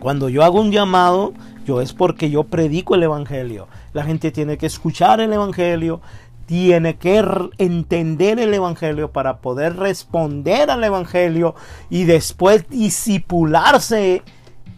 Cuando 0.00 0.28
yo 0.28 0.42
hago 0.42 0.60
un 0.60 0.72
llamado, 0.72 1.32
yo 1.64 1.80
es 1.80 1.92
porque 1.92 2.30
yo 2.30 2.44
predico 2.44 2.94
el 2.94 3.04
Evangelio. 3.04 3.68
La 3.92 4.04
gente 4.04 4.30
tiene 4.30 4.58
que 4.58 4.66
escuchar 4.66 5.20
el 5.20 5.32
Evangelio, 5.32 6.00
tiene 6.46 6.96
que 6.96 7.24
entender 7.58 8.38
el 8.38 8.54
Evangelio 8.54 9.10
para 9.10 9.38
poder 9.38 9.76
responder 9.76 10.70
al 10.70 10.82
Evangelio 10.84 11.54
y 11.90 12.04
después 12.04 12.68
disipularse 12.68 14.22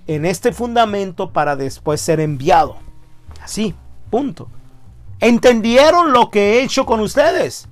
en 0.07 0.25
este 0.25 0.53
fundamento 0.53 1.31
para 1.31 1.57
después 1.57 2.01
ser 2.01 2.21
enviado. 2.21 2.77
Así, 3.43 3.75
punto. 4.11 4.49
¿Entendieron 5.21 6.13
lo 6.13 6.31
que 6.31 6.55
he 6.55 6.63
hecho 6.63 6.87
con 6.87 7.01
ustedes? 7.01 7.69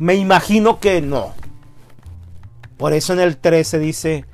Me 0.00 0.16
imagino 0.16 0.80
que 0.80 1.00
no. 1.00 1.34
Por 2.76 2.92
eso 2.92 3.12
en 3.12 3.20
el 3.20 3.36
13 3.36 3.78
dice, 3.78 4.24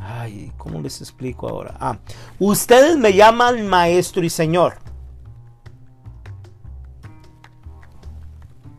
ay, 0.00 0.50
¿cómo 0.56 0.80
les 0.80 1.00
explico 1.00 1.48
ahora? 1.48 1.76
Ah, 1.78 1.98
ustedes 2.40 2.96
me 2.96 3.12
llaman 3.12 3.64
maestro 3.68 4.24
y 4.24 4.30
señor. 4.30 4.88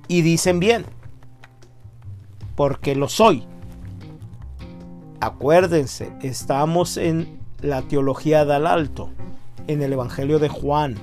y 0.10 0.24
dicen 0.24 0.60
bien, 0.60 0.86
porque 2.56 2.96
lo 2.96 3.08
soy. 3.08 3.46
Acuérdense, 5.22 6.12
estamos 6.22 6.98
en 6.98 7.40
la 7.62 7.84
teología 7.84 8.44
del 8.44 8.68
alto, 8.68 9.12
en 9.68 9.82
el 9.82 9.94
Evangelio 9.94 10.40
de 10.40 10.50
Juan. 10.50 10.96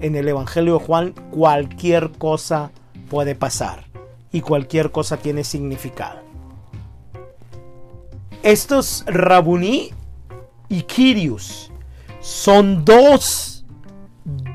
En 0.00 0.16
el 0.16 0.28
Evangelio 0.28 0.78
de 0.78 0.84
Juan 0.84 1.14
cualquier 1.30 2.10
cosa 2.12 2.72
puede 3.08 3.34
pasar 3.34 3.89
y 4.32 4.40
cualquier 4.40 4.90
cosa 4.90 5.16
tiene 5.16 5.44
significado. 5.44 6.20
Estos 8.42 9.04
Rabuní 9.06 9.90
y 10.68 10.82
Kirius 10.82 11.70
son 12.20 12.84
dos, 12.84 13.64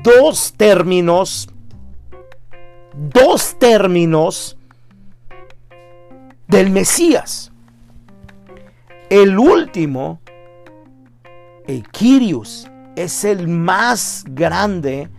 dos 0.02 0.54
términos 0.56 1.48
dos 2.96 3.58
términos 3.58 4.56
del 6.48 6.70
Mesías. 6.70 7.52
El 9.10 9.38
último, 9.38 10.20
el 11.66 11.86
Kyrios, 11.88 12.68
es 12.96 13.24
el 13.24 13.46
más 13.48 14.24
grande 14.28 15.10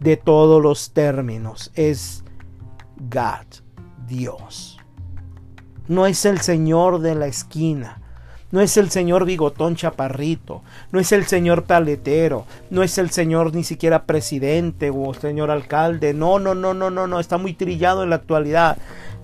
de 0.00 0.16
todos 0.16 0.60
los 0.60 0.92
términos. 0.92 1.70
Es 1.74 2.24
God, 2.96 3.63
Dios. 4.06 4.78
No 5.88 6.06
es 6.06 6.24
el 6.24 6.40
Señor 6.40 7.00
de 7.00 7.14
la 7.14 7.26
esquina. 7.26 8.00
No 8.54 8.60
es 8.60 8.76
el 8.76 8.88
señor 8.88 9.24
bigotón 9.24 9.74
chaparrito, 9.74 10.62
no 10.92 11.00
es 11.00 11.10
el 11.10 11.24
señor 11.26 11.64
paletero, 11.64 12.46
no 12.70 12.84
es 12.84 12.98
el 12.98 13.10
señor 13.10 13.52
ni 13.52 13.64
siquiera 13.64 14.06
presidente 14.06 14.92
o 14.94 15.12
señor 15.12 15.50
alcalde. 15.50 16.14
No, 16.14 16.38
no, 16.38 16.54
no, 16.54 16.72
no, 16.72 16.88
no, 16.88 17.08
no, 17.08 17.18
está 17.18 17.36
muy 17.36 17.54
trillado 17.54 18.04
en 18.04 18.10
la 18.10 18.16
actualidad. 18.16 18.78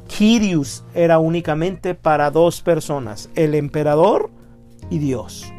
Kyrios 0.08 0.82
era 0.94 1.20
únicamente 1.20 1.94
para 1.94 2.32
dos 2.32 2.60
personas, 2.60 3.30
el 3.36 3.54
emperador 3.54 4.30
y 4.90 4.98
Dios. 4.98 5.52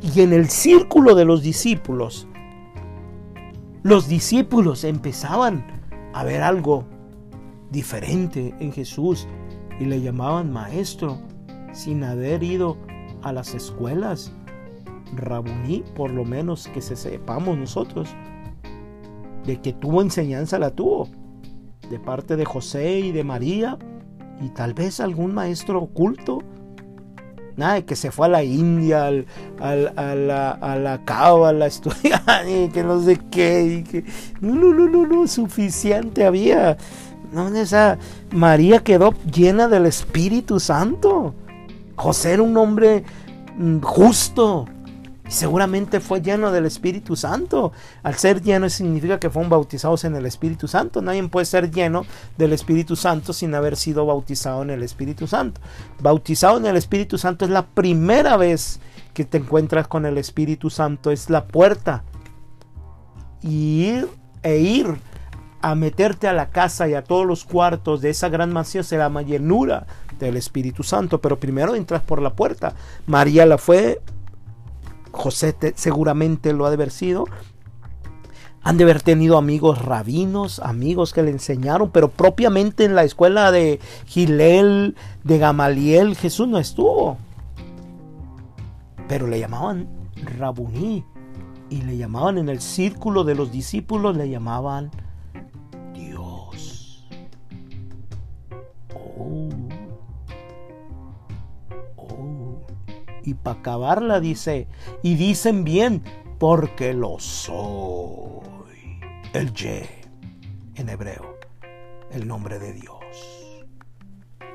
Y 0.00 0.22
en 0.22 0.32
el 0.32 0.48
círculo 0.48 1.14
de 1.14 1.26
los 1.26 1.42
discípulos, 1.42 2.26
los 3.82 4.08
discípulos 4.08 4.84
empezaban 4.84 5.77
a 6.18 6.24
ver 6.24 6.42
algo 6.42 6.84
diferente 7.70 8.52
en 8.58 8.72
Jesús 8.72 9.28
y 9.78 9.84
le 9.84 10.00
llamaban 10.00 10.52
maestro 10.52 11.16
sin 11.72 12.02
haber 12.02 12.42
ido 12.42 12.76
a 13.22 13.32
las 13.32 13.54
escuelas. 13.54 14.32
Rabuní, 15.14 15.84
por 15.94 16.10
lo 16.10 16.24
menos 16.24 16.66
que 16.74 16.82
se 16.82 16.96
sepamos 16.96 17.56
nosotros, 17.56 18.16
de 19.46 19.60
que 19.62 19.72
tuvo 19.72 20.02
enseñanza 20.02 20.58
la 20.58 20.72
tuvo, 20.72 21.08
de 21.88 22.00
parte 22.00 22.34
de 22.34 22.44
José 22.44 22.98
y 22.98 23.12
de 23.12 23.22
María, 23.22 23.78
y 24.40 24.48
tal 24.48 24.74
vez 24.74 24.98
algún 24.98 25.32
maestro 25.32 25.80
oculto. 25.80 26.40
Nada, 27.58 27.82
que 27.82 27.96
se 27.96 28.12
fue 28.12 28.26
a 28.26 28.28
la 28.28 28.44
India, 28.44 29.06
al, 29.06 29.26
a 29.60 30.14
la, 30.14 30.50
a 30.52 30.76
la 30.76 31.04
Cábala 31.04 31.64
a 31.64 31.68
estudiar, 31.74 32.48
y 32.48 32.68
que 32.68 32.84
no 32.84 33.02
sé 33.02 33.18
qué, 33.32 33.84
que 33.90 34.04
no, 34.40 34.54
no, 34.54 34.88
no, 34.88 35.06
no, 35.06 35.26
suficiente 35.26 36.24
había. 36.24 36.76
No, 37.32 37.48
esa 37.48 37.98
María 38.30 38.78
quedó 38.78 39.12
llena 39.30 39.66
del 39.66 39.86
Espíritu 39.86 40.60
Santo. 40.60 41.34
José 41.96 42.34
era 42.34 42.44
un 42.44 42.56
hombre 42.56 43.02
mm, 43.56 43.80
Seguramente 45.28 46.00
fue 46.00 46.22
lleno 46.22 46.50
del 46.50 46.64
Espíritu 46.64 47.14
Santo. 47.14 47.72
Al 48.02 48.14
ser 48.14 48.40
lleno 48.40 48.68
significa 48.70 49.20
que 49.20 49.28
fueron 49.28 49.50
bautizados 49.50 50.04
en 50.04 50.16
el 50.16 50.24
Espíritu 50.24 50.68
Santo. 50.68 51.02
Nadie 51.02 51.26
puede 51.28 51.44
ser 51.44 51.70
lleno 51.70 52.06
del 52.38 52.54
Espíritu 52.54 52.96
Santo 52.96 53.34
sin 53.34 53.54
haber 53.54 53.76
sido 53.76 54.06
bautizado 54.06 54.62
en 54.62 54.70
el 54.70 54.82
Espíritu 54.82 55.26
Santo. 55.26 55.60
Bautizado 56.00 56.56
en 56.56 56.64
el 56.64 56.76
Espíritu 56.76 57.18
Santo 57.18 57.44
es 57.44 57.50
la 57.50 57.66
primera 57.66 58.38
vez 58.38 58.80
que 59.12 59.26
te 59.26 59.36
encuentras 59.38 59.86
con 59.86 60.06
el 60.06 60.16
Espíritu 60.16 60.70
Santo. 60.70 61.10
Es 61.10 61.28
la 61.28 61.44
puerta. 61.44 62.04
Y 63.42 63.84
ir 63.84 64.08
e 64.42 64.58
ir 64.58 64.96
a 65.60 65.74
meterte 65.74 66.26
a 66.26 66.32
la 66.32 66.48
casa 66.48 66.88
y 66.88 66.94
a 66.94 67.04
todos 67.04 67.26
los 67.26 67.44
cuartos 67.44 68.00
de 68.00 68.10
esa 68.10 68.30
gran 68.30 68.52
mansión 68.52 68.82
se 68.82 68.96
llama 68.96 69.22
llenura 69.22 69.86
del 70.18 70.38
Espíritu 70.38 70.82
Santo. 70.82 71.20
Pero 71.20 71.38
primero 71.38 71.74
entras 71.74 72.02
por 72.02 72.22
la 72.22 72.32
puerta. 72.32 72.72
María 73.06 73.44
la 73.44 73.58
fue 73.58 74.00
José 75.18 75.56
seguramente 75.74 76.52
lo 76.52 76.64
ha 76.64 76.70
de 76.70 76.74
haber 76.74 76.92
sido. 76.92 77.24
Han 78.62 78.76
de 78.76 78.84
haber 78.84 79.02
tenido 79.02 79.36
amigos 79.36 79.82
rabinos, 79.82 80.60
amigos 80.60 81.12
que 81.12 81.22
le 81.22 81.30
enseñaron, 81.30 81.90
pero 81.90 82.08
propiamente 82.08 82.84
en 82.84 82.94
la 82.94 83.02
escuela 83.02 83.50
de 83.50 83.80
Gilel, 84.06 84.94
de 85.24 85.38
Gamaliel, 85.38 86.16
Jesús 86.16 86.46
no 86.46 86.58
estuvo. 86.58 87.18
Pero 89.08 89.26
le 89.26 89.40
llamaban 89.40 89.88
Rabuní 90.38 91.04
y 91.68 91.82
le 91.82 91.96
llamaban 91.96 92.38
en 92.38 92.48
el 92.48 92.60
círculo 92.60 93.24
de 93.24 93.34
los 93.34 93.50
discípulos, 93.50 94.16
le 94.16 94.28
llamaban 94.28 94.90
y 103.28 103.34
para 103.34 103.60
acabarla 103.60 104.18
dice, 104.20 104.66
y 105.02 105.16
dicen 105.16 105.62
bien, 105.62 106.02
porque 106.38 106.94
lo 106.94 107.18
soy. 107.18 108.40
El 109.34 109.52
Ye, 109.52 109.86
en 110.76 110.88
hebreo, 110.88 111.38
el 112.10 112.26
nombre 112.26 112.58
de 112.58 112.72
Dios. 112.72 113.66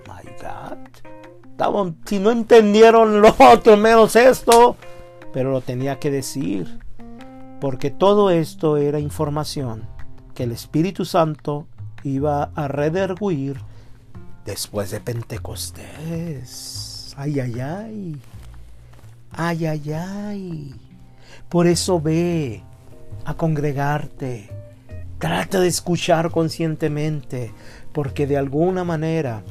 My 0.07 0.27
God. 0.41 0.79
si 2.05 2.17
no 2.17 2.31
entendieron 2.31 3.21
lo 3.21 3.35
otro, 3.37 3.77
menos 3.77 4.15
esto, 4.15 4.75
pero 5.31 5.51
lo 5.51 5.61
tenía 5.61 5.99
que 5.99 6.09
decir, 6.09 6.79
porque 7.61 7.91
todo 7.91 8.31
esto 8.31 8.77
era 8.77 8.99
información 8.99 9.87
que 10.33 10.45
el 10.45 10.51
Espíritu 10.51 11.05
Santo 11.05 11.67
iba 12.03 12.45
a 12.55 12.67
rederguir 12.67 13.59
después 14.45 14.89
de 14.89 14.99
Pentecostés. 14.99 17.13
Ay, 17.15 17.39
ay, 17.39 17.59
ay. 17.59 18.19
Ay, 19.33 19.65
ay, 19.65 19.91
ay. 19.91 20.75
Por 21.49 21.67
eso 21.67 21.99
ve 21.99 22.61
a 23.25 23.33
congregarte. 23.33 24.49
Trata 25.19 25.59
de 25.59 25.67
escuchar 25.67 26.31
conscientemente, 26.31 27.51
porque 27.93 28.27
de 28.27 28.37
alguna 28.37 28.83
manera 28.83 29.43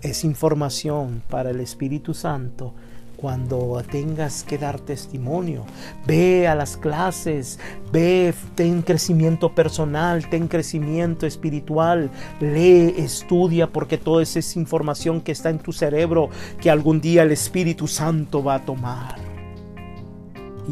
es 0.00 0.24
información 0.24 1.22
para 1.28 1.50
el 1.50 1.60
Espíritu 1.60 2.14
Santo 2.14 2.74
cuando 3.18 3.82
tengas 3.90 4.44
que 4.44 4.58
dar 4.58 4.78
testimonio. 4.78 5.66
Ve 6.06 6.46
a 6.46 6.54
las 6.54 6.76
clases, 6.76 7.58
ve, 7.92 8.32
ten 8.54 8.82
crecimiento 8.82 9.54
personal, 9.54 10.30
ten 10.30 10.46
crecimiento 10.46 11.26
espiritual, 11.26 12.10
lee, 12.40 12.94
estudia, 12.96 13.66
porque 13.66 13.98
toda 13.98 14.22
esa 14.22 14.38
es 14.38 14.56
información 14.56 15.20
que 15.20 15.32
está 15.32 15.50
en 15.50 15.58
tu 15.58 15.72
cerebro 15.72 16.30
que 16.60 16.70
algún 16.70 17.00
día 17.00 17.24
el 17.24 17.32
Espíritu 17.32 17.88
Santo 17.88 18.42
va 18.42 18.54
a 18.54 18.64
tomar 18.64 19.16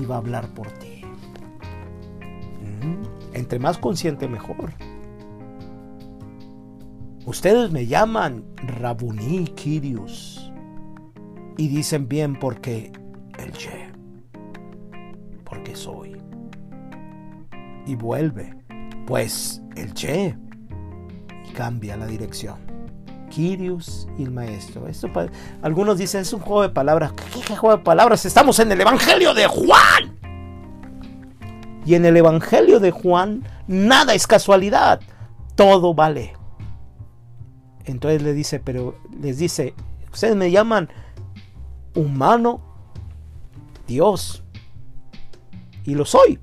y 0.00 0.04
va 0.04 0.14
a 0.14 0.18
hablar 0.18 0.48
por 0.54 0.70
ti. 0.70 1.02
Mm, 2.62 3.34
entre 3.34 3.58
más 3.58 3.76
consciente, 3.76 4.28
mejor. 4.28 4.72
Ustedes 7.24 7.72
me 7.72 7.88
llaman 7.88 8.44
Rabuní 8.78 9.46
Kirius 9.48 10.45
y 11.56 11.68
dicen 11.68 12.08
bien 12.08 12.38
porque 12.38 12.92
el 13.38 13.52
Ye, 13.52 13.92
porque 15.44 15.74
soy. 15.74 16.16
Y 17.86 17.94
vuelve, 17.94 18.54
pues 19.06 19.62
el 19.76 19.94
Ye, 19.94 20.36
y 21.48 21.52
cambia 21.52 21.96
la 21.96 22.06
dirección. 22.06 22.66
Kirius 23.30 24.08
y 24.18 24.22
el 24.22 24.30
maestro. 24.30 24.86
Esto 24.86 25.10
algunos 25.62 25.98
dicen 25.98 26.22
es 26.22 26.32
un 26.32 26.40
juego 26.40 26.62
de 26.62 26.68
palabras. 26.68 27.12
¿Qué, 27.12 27.40
¿Qué, 27.40 27.56
juego 27.56 27.76
de 27.76 27.82
palabras? 27.82 28.24
Estamos 28.24 28.58
en 28.60 28.72
el 28.72 28.80
Evangelio 28.80 29.34
de 29.34 29.46
Juan. 29.46 30.16
Y 31.84 31.94
en 31.94 32.04
el 32.04 32.16
Evangelio 32.16 32.80
de 32.80 32.90
Juan 32.90 33.44
nada 33.66 34.14
es 34.14 34.26
casualidad. 34.26 35.00
Todo 35.54 35.94
vale. 35.94 36.34
Entonces 37.84 38.22
le 38.22 38.32
dice, 38.32 38.58
pero 38.58 38.98
les 39.20 39.38
dice, 39.38 39.74
ustedes 40.12 40.34
me 40.34 40.50
llaman 40.50 40.88
humano 41.96 42.60
Dios. 43.86 44.44
Y 45.84 45.94
lo 45.94 46.04
soy. 46.04 46.38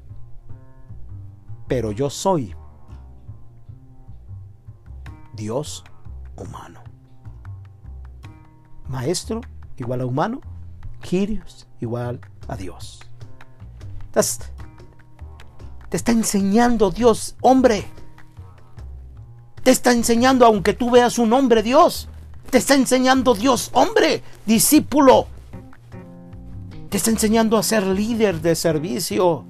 Pero 1.68 1.92
yo 1.92 2.10
soy 2.10 2.56
Dios 5.34 5.84
humano. 6.36 6.82
Maestro 8.88 9.42
igual 9.78 10.02
a 10.02 10.06
humano. 10.06 10.42
Kyrios 11.02 11.68
igual 11.80 12.22
a 12.48 12.56
Dios. 12.56 13.00
te 14.12 15.98
está 15.98 16.12
enseñando 16.12 16.92
Dios, 16.92 17.36
hombre. 17.42 17.86
Te 19.63 19.72
está 19.72 19.92
enseñando, 19.92 20.46
aunque 20.46 20.74
tú 20.74 20.89
veas 20.92 21.18
un 21.18 21.34
hombre 21.34 21.63
Dios. 21.63 22.10
Te 22.50 22.58
está 22.58 22.76
enseñando 22.76 23.34
Dios, 23.34 23.70
hombre, 23.74 24.24
discípulo. 24.46 25.28
Te 26.93 26.97
está 26.97 27.10
enseñando 27.10 27.58
a 27.58 27.63
ser 27.63 27.88
líder 27.88 28.39
de 28.41 28.53
servicio. 28.53 29.45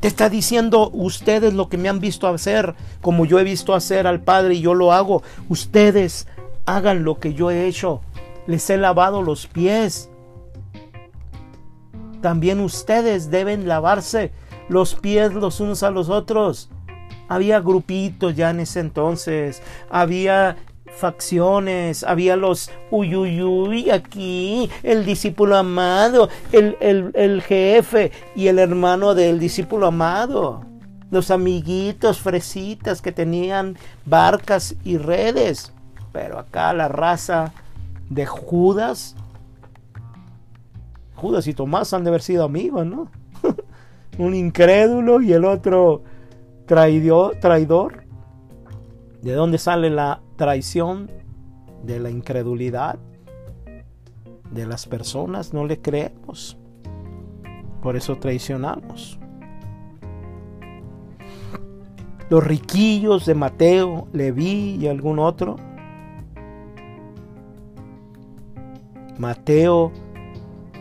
Te 0.00 0.08
está 0.08 0.28
diciendo 0.28 0.90
ustedes 0.92 1.54
lo 1.54 1.68
que 1.68 1.78
me 1.78 1.88
han 1.88 2.00
visto 2.00 2.26
hacer, 2.26 2.74
como 3.02 3.24
yo 3.24 3.38
he 3.38 3.44
visto 3.44 3.76
hacer 3.76 4.08
al 4.08 4.20
Padre 4.20 4.54
y 4.54 4.62
yo 4.62 4.74
lo 4.74 4.92
hago. 4.92 5.22
Ustedes 5.48 6.26
hagan 6.64 7.04
lo 7.04 7.20
que 7.20 7.34
yo 7.34 7.52
he 7.52 7.68
hecho. 7.68 8.00
Les 8.48 8.68
he 8.68 8.78
lavado 8.78 9.22
los 9.22 9.46
pies. 9.46 10.10
También 12.20 12.58
ustedes 12.58 13.30
deben 13.30 13.68
lavarse 13.68 14.32
los 14.68 14.96
pies 14.96 15.32
los 15.34 15.60
unos 15.60 15.84
a 15.84 15.92
los 15.92 16.08
otros. 16.08 16.68
Había 17.28 17.60
grupitos 17.60 18.34
ya 18.34 18.50
en 18.50 18.58
ese 18.58 18.80
entonces. 18.80 19.62
Había 19.88 20.56
facciones, 20.96 22.02
había 22.04 22.36
los 22.36 22.70
uyuyuy 22.90 23.90
aquí, 23.90 24.70
el 24.82 25.04
discípulo 25.04 25.56
amado, 25.56 26.28
el, 26.52 26.76
el, 26.80 27.42
jefe 27.42 28.12
y 28.34 28.48
el 28.48 28.58
hermano 28.58 29.14
del 29.14 29.38
discípulo 29.38 29.86
amado, 29.86 30.64
los 31.10 31.30
amiguitos 31.30 32.18
fresitas 32.20 33.02
que 33.02 33.12
tenían 33.12 33.76
barcas 34.04 34.74
y 34.84 34.96
redes, 34.96 35.72
pero 36.12 36.38
acá 36.38 36.72
la 36.72 36.88
raza 36.88 37.52
de 38.08 38.24
Judas, 38.26 39.14
Judas 41.14 41.46
y 41.46 41.54
Tomás 41.54 41.92
han 41.92 42.04
de 42.04 42.10
haber 42.10 42.22
sido 42.22 42.44
amigos, 42.44 42.86
¿no? 42.86 43.08
Un 44.18 44.34
incrédulo 44.34 45.20
y 45.20 45.32
el 45.32 45.44
otro 45.44 46.02
traidor. 46.66 48.04
¿De 49.22 49.32
dónde 49.32 49.58
sale 49.58 49.90
la 49.90 50.20
traición, 50.36 51.10
de 51.86 52.00
la 52.00 52.10
incredulidad 52.10 52.98
de 54.50 54.66
las 54.66 54.86
personas, 54.86 55.52
no 55.52 55.64
le 55.64 55.80
creemos. 55.80 56.58
Por 57.82 57.96
eso 57.96 58.16
traicionamos. 58.16 59.18
Los 62.28 62.44
riquillos 62.44 63.24
de 63.24 63.34
Mateo, 63.34 64.08
Leví 64.12 64.76
y 64.80 64.88
algún 64.88 65.18
otro. 65.20 65.56
Mateo, 69.18 69.92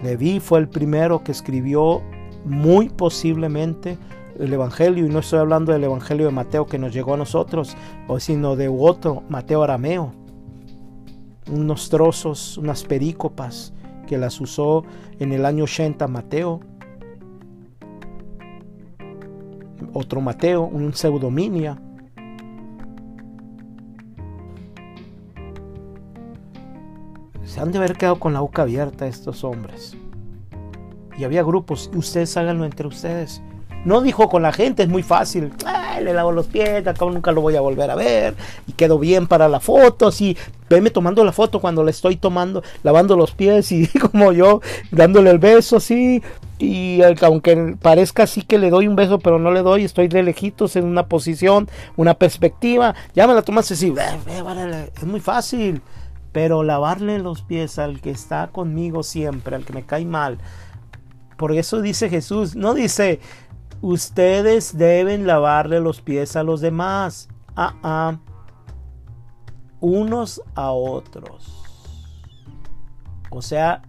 Leví 0.04 0.40
fue 0.40 0.60
el 0.60 0.68
primero 0.68 1.24
que 1.24 1.32
escribió 1.32 2.02
muy 2.44 2.90
posiblemente 2.90 3.98
el 4.40 4.54
Evangelio, 4.54 5.06
y 5.06 5.10
no 5.10 5.20
estoy 5.20 5.40
hablando 5.40 5.72
del 5.72 5.84
Evangelio 5.84 6.26
de 6.26 6.32
Mateo 6.32 6.66
que 6.66 6.78
nos 6.78 6.94
llegó 6.94 7.14
a 7.14 7.18
nosotros, 7.18 7.76
sino 8.20 8.56
de 8.56 8.68
otro, 8.68 9.24
Mateo 9.30 9.64
Arameo, 9.64 10.14
unos 11.52 11.90
trozos, 11.90 12.58
unas 12.58 12.84
perícopas 12.84 13.74
que 14.08 14.18
las 14.18 14.40
usó 14.42 14.84
en 15.20 15.32
el 15.32 15.46
año 15.46 15.64
80 15.64 16.08
Mateo, 16.08 16.60
otro 19.94 20.22
Mateo, 20.22 20.64
un 20.64 20.94
pseudominia. 20.94 21.80
Se 27.44 27.62
han 27.62 27.72
de 27.72 27.78
haber 27.78 27.94
quedado 27.94 28.20
con 28.20 28.34
la 28.34 28.42
boca 28.42 28.64
abierta 28.64 29.08
estos 29.08 29.44
hombres. 29.44 29.96
Y 31.18 31.24
había 31.24 31.44
grupos, 31.44 31.90
ustedes 31.96 32.36
háganlo 32.36 32.66
entre 32.66 32.88
ustedes. 32.88 33.42
No 33.86 34.02
dijo 34.02 34.28
con 34.30 34.42
la 34.42 34.52
gente, 34.52 34.84
es 34.84 34.90
muy 34.90 35.04
fácil. 35.04 35.54
le 36.02 36.14
lavo 36.14 36.32
los 36.32 36.48
pies, 36.48 36.86
acá 36.86 37.06
nunca 37.06 37.32
lo 37.32 37.42
voy 37.42 37.56
a 37.56 37.62
volver 37.62 37.92
a 37.92 37.96
ver. 37.96 38.36
Y 38.68 38.74
quedó 38.74 38.98
bien 38.98 39.28
para 39.28 39.48
la 39.48 39.60
foto, 39.60 40.08
así. 40.08 40.36
Veme 40.70 40.90
tomando 40.90 41.24
la 41.24 41.32
foto 41.32 41.62
cuando 41.62 41.84
le 41.84 41.92
estoy 41.92 42.16
tomando, 42.16 42.64
lavando 42.82 43.16
los 43.16 43.32
pies 43.32 43.72
y 43.72 43.88
como 44.12 44.32
yo, 44.32 44.62
dándole 44.92 45.30
el 45.30 45.38
beso 45.38 45.78
así. 45.78 46.24
Y 46.58 47.02
aunque 47.22 47.76
parezca 47.80 48.24
así 48.24 48.42
que 48.42 48.58
le 48.58 48.72
doy 48.72 48.88
un 48.88 48.96
beso, 48.96 49.20
pero 49.20 49.38
no 49.38 49.52
le 49.52 49.62
doy, 49.62 49.84
estoy 49.84 50.08
de 50.08 50.24
lejitos 50.24 50.76
en 50.76 50.86
una 50.86 51.06
posición, 51.08 51.70
una 51.96 52.16
perspectiva. 52.16 52.96
Ya 53.14 53.28
me 53.28 53.36
la 53.36 53.44
tomas 53.44 53.70
así, 53.72 53.94
es 54.96 55.04
muy 55.06 55.20
fácil. 55.20 55.82
Pero 56.32 56.64
lavarle 56.64 57.20
los 57.20 57.44
pies 57.44 57.80
al 57.80 58.02
que 58.02 58.10
está 58.10 58.48
conmigo 58.48 59.04
siempre, 59.04 59.56
al 59.56 59.64
que 59.64 59.74
me 59.74 59.86
cae 59.86 60.06
mal. 60.06 60.38
Por 61.38 61.52
eso 61.52 61.82
dice 61.82 62.10
Jesús, 62.10 62.56
no 62.56 62.74
dice, 62.74 63.20
ustedes 63.82 64.78
deben 64.78 65.28
lavarle 65.28 65.80
los 65.80 66.02
pies 66.02 66.36
a 66.36 66.44
los 66.44 66.62
demás. 66.62 67.30
Ah, 67.56 67.76
ah. 67.84 68.18
Unos 69.80 70.42
a 70.56 70.72
otros. 70.72 71.64
O 73.30 73.42
sea, 73.42 73.82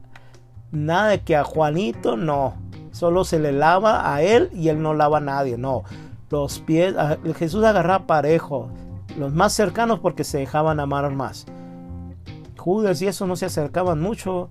nada 0.70 1.08
de 1.08 1.22
que 1.22 1.36
a 1.36 1.44
Juanito 1.44 2.16
no. 2.16 2.54
Solo 2.92 3.24
se 3.24 3.38
le 3.38 3.52
lava 3.52 4.14
a 4.14 4.22
él 4.22 4.50
y 4.52 4.68
él 4.68 4.80
no 4.80 4.94
lava 4.94 5.18
a 5.18 5.20
nadie. 5.20 5.58
No. 5.58 5.84
Los 6.30 6.60
pies, 6.60 6.94
Jesús 7.36 7.64
agarraba 7.64 8.06
parejo. 8.06 8.70
Los 9.16 9.32
más 9.32 9.52
cercanos 9.52 10.00
porque 10.00 10.24
se 10.24 10.38
dejaban 10.38 10.80
amar 10.80 11.10
más. 11.14 11.46
Judas 12.58 13.00
y 13.00 13.06
eso 13.06 13.26
no 13.26 13.36
se 13.36 13.46
acercaban 13.46 14.00
mucho. 14.00 14.50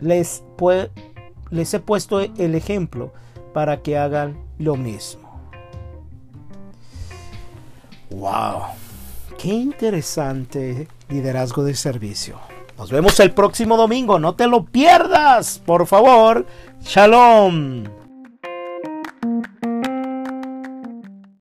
Les, 0.00 0.44
les 1.50 1.72
he 1.74 1.80
puesto 1.80 2.20
el 2.20 2.54
ejemplo 2.54 3.12
para 3.52 3.82
que 3.82 3.98
hagan 3.98 4.38
lo 4.58 4.76
mismo. 4.76 5.40
¡Wow! 8.10 8.62
¡Qué 9.38 9.48
interesante 9.48 10.88
liderazgo 11.08 11.64
de 11.64 11.74
servicio! 11.74 12.38
Nos 12.76 12.90
vemos 12.90 13.20
el 13.20 13.32
próximo 13.32 13.76
domingo, 13.76 14.18
no 14.18 14.34
te 14.34 14.46
lo 14.46 14.64
pierdas, 14.64 15.60
por 15.64 15.86
favor. 15.86 16.46
Shalom. 16.82 17.99